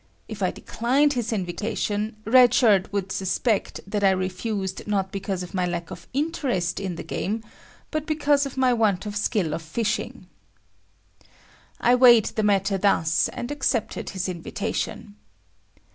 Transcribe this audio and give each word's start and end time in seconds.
If 0.27 0.41
I 0.41 0.49
declined 0.49 1.13
his 1.13 1.31
invitation, 1.31 2.15
Red 2.25 2.55
Shirt 2.55 2.91
would 2.91 3.11
suspect 3.11 3.81
that 3.85 4.03
I 4.03 4.09
refused 4.09 4.87
not 4.87 5.11
because 5.11 5.43
of 5.43 5.53
my 5.53 5.67
lack 5.67 5.91
of 5.91 6.07
interest 6.11 6.79
in 6.79 6.95
the 6.95 7.03
game 7.03 7.43
but 7.91 8.07
because 8.07 8.47
of 8.47 8.57
my 8.57 8.73
want 8.73 9.05
of 9.05 9.15
skill 9.15 9.53
of 9.53 9.61
fishing. 9.61 10.25
I 11.79 11.93
weighed 11.93 12.25
the 12.35 12.41
matter 12.41 12.79
thus, 12.79 13.29
and 13.29 13.51
accepted 13.51 14.09
his 14.09 14.27
invitation. 14.27 15.17